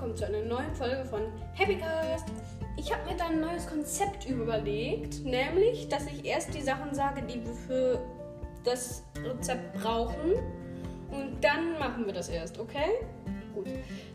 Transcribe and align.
willkommen 0.00 0.16
zu 0.16 0.24
einer 0.24 0.40
neuen 0.40 0.74
Folge 0.74 1.04
von 1.04 1.20
Happycast. 1.52 2.24
Ich 2.78 2.90
habe 2.90 3.04
mir 3.04 3.18
da 3.18 3.26
ein 3.26 3.38
neues 3.38 3.66
Konzept 3.66 4.26
überlegt, 4.26 5.22
nämlich, 5.26 5.88
dass 5.90 6.06
ich 6.06 6.24
erst 6.24 6.54
die 6.54 6.62
Sachen 6.62 6.94
sage, 6.94 7.20
die 7.20 7.44
wir 7.44 7.52
für 7.52 8.00
das 8.64 9.04
Rezept 9.22 9.74
brauchen 9.74 10.36
und 11.10 11.44
dann 11.44 11.78
machen 11.78 12.06
wir 12.06 12.14
das 12.14 12.30
erst, 12.30 12.58
okay? 12.58 13.04
Gut. 13.54 13.66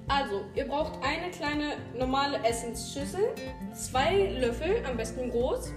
Also, 0.08 0.42
ihr 0.56 0.68
braucht 0.68 0.94
eine 1.04 1.30
kleine 1.30 1.74
normale 1.96 2.44
Essensschüssel, 2.44 3.36
zwei 3.76 4.40
Löffel, 4.40 4.84
am 4.90 4.98
besten 4.98 5.30
groß, 5.30 5.72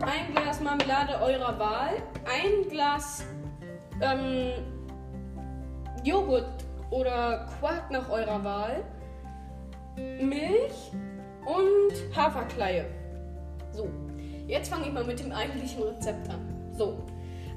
ein 0.00 0.34
Glas 0.34 0.62
Marmelade 0.62 1.20
eurer 1.20 1.58
Wahl, 1.58 1.96
ein 2.24 2.66
Glas 2.70 3.22
ähm, 4.00 4.52
Joghurt 6.04 6.65
oder 6.90 7.48
Quark 7.58 7.90
nach 7.90 8.08
eurer 8.10 8.42
Wahl, 8.44 8.84
Milch 9.96 10.92
und 11.46 12.16
Haferkleie. 12.16 12.86
So, 13.72 13.88
jetzt 14.46 14.68
fange 14.68 14.86
ich 14.86 14.92
mal 14.92 15.04
mit 15.04 15.20
dem 15.20 15.32
eigentlichen 15.32 15.82
Rezept 15.82 16.28
an. 16.28 16.72
So, 16.72 16.98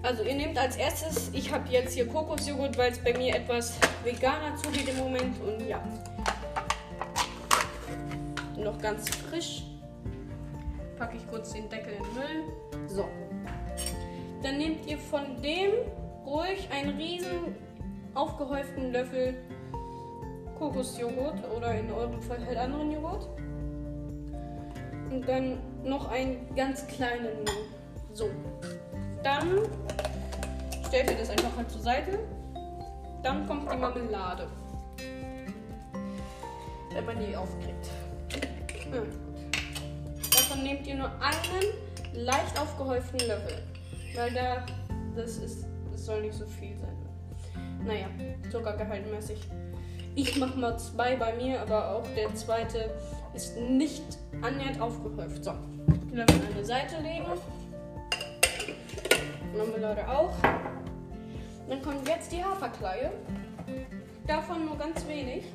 also 0.01 0.23
ihr 0.23 0.35
nehmt 0.35 0.57
als 0.57 0.77
erstes, 0.77 1.29
ich 1.33 1.51
habe 1.51 1.69
jetzt 1.69 1.93
hier 1.93 2.07
Kokosjoghurt, 2.07 2.77
weil 2.77 2.91
es 2.91 2.99
bei 2.99 3.17
mir 3.17 3.35
etwas 3.35 3.77
veganer 4.03 4.55
zugeht 4.55 4.87
im 4.89 4.97
Moment 4.97 5.35
und 5.41 5.67
ja. 5.67 5.83
Noch 8.57 8.79
ganz 8.79 9.09
frisch. 9.09 9.63
Packe 10.97 11.17
ich 11.17 11.27
kurz 11.29 11.53
den 11.53 11.69
Deckel 11.69 11.93
in 11.93 12.03
den 12.03 12.13
Müll. 12.13 12.87
So. 12.87 13.07
Dann 14.41 14.57
nehmt 14.57 14.85
ihr 14.85 14.97
von 14.97 15.41
dem 15.41 15.71
ruhig 16.25 16.69
einen 16.71 16.97
riesen 16.97 17.55
aufgehäuften 18.19 18.91
Löffel 18.91 19.35
Kokosjoghurt 20.57 21.39
oder 21.55 21.73
in 21.73 21.89
eurem 21.89 22.21
Fall 22.21 22.45
halt 22.45 22.57
anderen 22.57 22.91
Joghurt. 22.91 23.29
Und 25.09 25.27
dann 25.27 25.57
noch 25.83 26.11
einen 26.11 26.53
ganz 26.55 26.85
kleinen. 26.87 27.45
So. 28.13 28.29
Dann 29.23 29.59
stellt 30.87 31.11
ihr 31.11 31.17
das 31.17 31.29
einfach 31.29 31.55
halt 31.55 31.71
zur 31.71 31.81
Seite. 31.81 32.19
Dann 33.23 33.47
kommt 33.47 33.71
die 33.71 33.77
Marmelade. 33.77 34.47
Wenn 36.93 37.05
man 37.05 37.19
die 37.19 37.35
aufkriegt. 37.35 37.89
Davon 40.31 40.63
nehmt 40.63 40.85
ihr 40.87 40.95
nur 40.95 41.11
einen 41.21 42.25
leicht 42.25 42.59
aufgehäuften 42.59 43.19
Löffel. 43.19 43.63
Weil 44.15 44.33
da, 44.33 44.65
das 45.15 45.37
ist, 45.37 45.65
das 45.91 46.05
soll 46.05 46.21
nicht 46.21 46.33
so 46.33 46.45
viel 46.45 46.77
sein. 46.77 46.99
Naja, 47.85 48.07
Zuckergehaltmäßig. 48.51 49.39
Ich 50.15 50.37
mache 50.37 50.57
mal 50.57 50.77
zwei 50.77 51.15
bei 51.15 51.33
mir, 51.35 51.61
aber 51.61 51.95
auch 51.95 52.07
der 52.15 52.33
zweite 52.35 52.91
ist 53.33 53.57
nicht 53.57 54.03
annähernd 54.41 54.81
aufgehäuft. 54.81 55.43
So, 55.43 55.51
Löffel 56.11 56.35
an 56.35 56.55
die 56.57 56.63
Seite 56.63 57.01
legen. 57.01 57.25
Marmelade 59.55 60.07
auch. 60.07 60.33
Dann 61.69 61.81
kommt 61.81 62.07
jetzt 62.07 62.31
die 62.31 62.43
Haferkleie. 62.43 63.11
Davon 64.27 64.65
nur 64.65 64.77
ganz 64.77 65.07
wenig. 65.07 65.45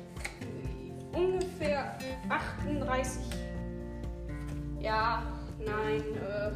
Ungefähr 1.13 1.97
38. 2.29 3.21
Ja, 4.79 5.23
nein, 5.59 6.01
äh, 6.01 6.51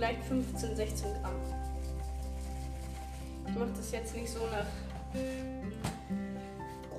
vielleicht 0.00 0.24
15, 0.24 0.76
16 0.76 1.12
Gramm. 1.20 1.34
Ich 3.46 3.54
mache 3.54 3.68
das 3.76 3.92
jetzt 3.92 4.16
nicht 4.16 4.30
so 4.30 4.38
nach 4.46 4.64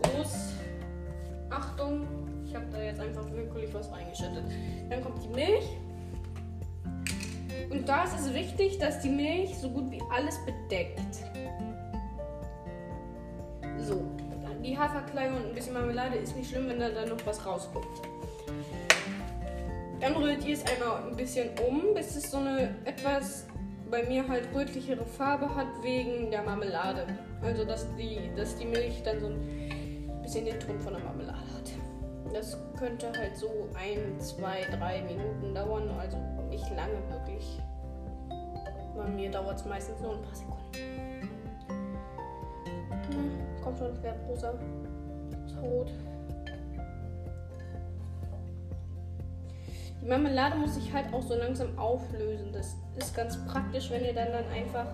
Großachtung. 0.03 2.06
Ich 2.45 2.56
habe 2.56 2.67
da 2.72 2.79
jetzt 2.79 3.00
einfach 3.00 3.25
willkürlich 3.31 3.73
was 3.73 3.91
reingeschüttet. 3.91 4.44
Dann 4.88 5.03
kommt 5.03 5.23
die 5.23 5.29
Milch. 5.29 5.66
Und 7.72 7.90
da 7.90 8.03
ist 8.03 8.19
es 8.19 8.31
wichtig, 8.35 8.78
dass 8.78 9.01
die 9.01 9.09
Milch 9.09 9.57
so 9.57 9.72
gut 9.72 9.90
wie 9.90 10.03
alles 10.11 10.38
bedeckt. 10.45 11.23
So, 13.79 14.03
die 14.63 14.78
Haferkleie 14.78 15.31
und 15.31 15.47
ein 15.47 15.56
bisschen 15.56 15.73
Marmelade 15.73 16.17
ist 16.17 16.35
nicht 16.35 16.51
schlimm, 16.51 16.69
wenn 16.69 16.79
da 16.79 16.90
dann 16.90 17.09
noch 17.09 17.25
was 17.25 17.44
rauskommt. 17.44 17.88
Dann 20.01 20.16
rührt 20.16 20.44
ihr 20.45 20.56
es 20.56 20.66
einmal 20.66 21.03
ein 21.07 21.16
bisschen 21.16 21.50
um, 21.67 21.94
bis 21.94 22.16
es 22.16 22.31
so 22.31 22.38
eine 22.38 22.75
etwas 22.85 23.45
bei 23.91 24.03
mir 24.03 24.28
halt 24.28 24.47
rötlichere 24.56 25.06
Farbe 25.06 25.53
hat 25.53 25.67
wegen 25.84 26.31
der 26.31 26.41
Marmelade. 26.41 27.06
Also 27.41 27.66
dass 27.66 27.85
die, 27.95 28.31
dass 28.35 28.56
die 28.56 28.66
Milch 28.66 29.03
dann 29.03 29.19
so 29.19 29.28
ein 29.28 30.22
bisschen 30.23 30.45
den 30.45 30.59
Ton 30.59 30.79
von 30.79 30.94
der 30.94 31.03
Marmelade 31.03 31.38
hat. 31.38 32.34
Das 32.34 32.57
könnte 32.79 33.11
halt 33.16 33.35
so 33.35 33.69
ein, 33.75 34.19
zwei, 34.19 34.61
drei 34.78 35.01
Minuten 35.03 35.53
dauern, 35.53 35.90
also 36.00 36.17
nicht 36.50 36.67
lange 36.75 36.97
wirklich. 37.09 37.59
Bei 38.95 39.07
mir 39.07 39.29
dauert 39.29 39.59
es 39.59 39.66
meistens 39.66 40.00
nur 40.00 40.16
ein 40.16 40.22
paar 40.22 40.35
Sekunden. 40.35 40.61
Hm, 43.11 43.61
kommt 43.61 43.78
schon, 43.78 43.88
es 43.88 44.01
wird 44.01 44.16
rosa. 44.28 44.53
Ist 45.45 45.57
rot. 45.61 45.91
Die 50.01 50.07
Marmelade 50.07 50.57
muss 50.57 50.75
sich 50.75 50.91
halt 50.91 51.13
auch 51.13 51.22
so 51.22 51.35
langsam 51.35 51.78
auflösen. 51.78 52.51
Das 52.51 52.75
ist 52.97 53.16
ganz 53.16 53.38
praktisch, 53.45 53.91
wenn 53.91 54.03
ihr 54.03 54.13
dann, 54.13 54.31
dann 54.31 54.47
einfach 54.47 54.88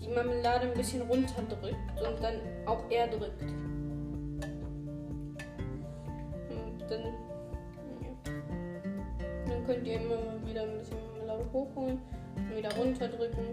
die 0.00 0.08
Marmelade 0.08 0.68
ein 0.68 0.74
bisschen 0.74 1.02
runterdrückt 1.02 1.76
und 1.96 2.22
dann 2.22 2.34
auch 2.66 2.88
er 2.90 3.08
drückt. 3.08 3.42
Und 6.50 6.80
dann, 6.88 7.00
ja. 8.02 8.32
dann 9.48 9.66
könnt 9.66 9.86
ihr 9.86 10.00
immer 10.00 10.46
wieder 10.46 10.62
ein 10.62 10.78
bisschen 10.78 10.98
Marmelade 11.16 11.44
hochholen 11.52 12.00
und 12.36 12.56
wieder 12.56 12.72
runterdrücken. 12.76 13.44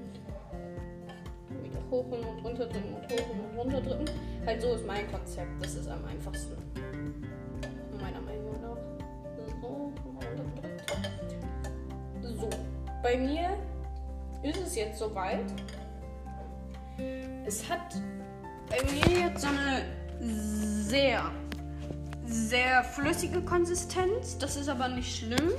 Wieder 1.63 1.79
hochholen 1.89 2.23
und 2.23 2.45
runterdrücken 2.45 2.93
und 2.93 3.03
hochholen 3.11 3.49
und 3.49 3.57
runterdrücken. 3.57 4.09
Halt 4.45 4.61
so 4.61 4.75
ist 4.75 4.85
mein 4.85 5.09
Konzept. 5.11 5.49
Das 5.59 5.73
ist 5.73 5.87
am 5.87 6.05
einfachsten. 6.05 6.55
Bei 13.01 13.17
mir 13.17 13.57
ist 14.43 14.61
es 14.61 14.75
jetzt 14.75 14.99
soweit. 14.99 15.45
Es 17.45 17.67
hat 17.69 17.95
bei 18.69 18.77
mir 18.83 19.27
jetzt 19.27 19.41
so 19.41 19.47
eine 19.47 19.85
sehr, 20.19 21.31
sehr 22.25 22.83
flüssige 22.83 23.41
Konsistenz. 23.41 24.37
Das 24.37 24.55
ist 24.55 24.69
aber 24.69 24.87
nicht 24.87 25.17
schlimm. 25.17 25.51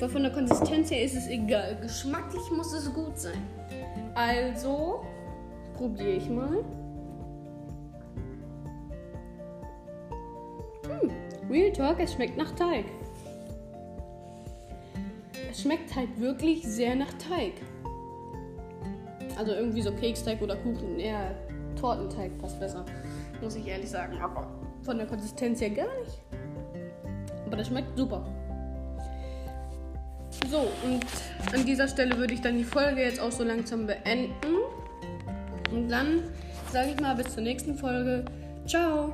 Weil 0.00 0.08
von 0.08 0.22
der 0.22 0.32
Konsistenz 0.32 0.90
her 0.90 1.04
ist 1.04 1.14
es 1.14 1.28
egal. 1.28 1.76
Geschmacklich 1.80 2.50
muss 2.50 2.72
es 2.72 2.92
gut 2.92 3.18
sein. 3.18 3.42
Also 4.14 5.04
probiere 5.76 6.10
ich 6.10 6.28
mal. 6.28 6.64
Hm, 10.86 11.10
Real 11.50 11.72
Talk, 11.72 12.00
es 12.00 12.12
schmeckt 12.12 12.36
nach 12.36 12.52
Teig. 12.52 12.84
Es 15.54 15.62
schmeckt 15.62 15.94
halt 15.94 16.20
wirklich 16.20 16.64
sehr 16.64 16.96
nach 16.96 17.12
Teig. 17.12 17.52
Also 19.38 19.52
irgendwie 19.52 19.82
so 19.82 19.92
Keksteig 19.92 20.42
oder 20.42 20.56
Kuchen. 20.56 20.98
Eher 20.98 21.30
Tortenteig 21.80 22.36
passt 22.38 22.58
besser. 22.58 22.84
Muss 23.40 23.54
ich 23.54 23.64
ehrlich 23.68 23.88
sagen. 23.88 24.18
Aber 24.20 24.50
von 24.82 24.98
der 24.98 25.06
Konsistenz 25.06 25.60
her 25.60 25.70
gar 25.70 25.86
nicht. 26.00 26.18
Aber 27.46 27.54
das 27.54 27.68
schmeckt 27.68 27.96
super. 27.96 28.26
So, 30.50 30.58
und 30.84 31.06
an 31.54 31.64
dieser 31.64 31.86
Stelle 31.86 32.18
würde 32.18 32.34
ich 32.34 32.40
dann 32.40 32.56
die 32.58 32.64
Folge 32.64 33.02
jetzt 33.02 33.20
auch 33.20 33.30
so 33.30 33.44
langsam 33.44 33.86
beenden. 33.86 34.56
Und 35.70 35.88
dann 35.88 36.24
sage 36.72 36.90
ich 36.90 37.00
mal 37.00 37.14
bis 37.14 37.32
zur 37.32 37.44
nächsten 37.44 37.76
Folge. 37.76 38.24
Ciao! 38.66 39.12